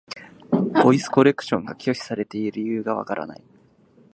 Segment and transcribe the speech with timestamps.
[0.83, 3.43] ボイスコレクションが拒否されている理由がわからない。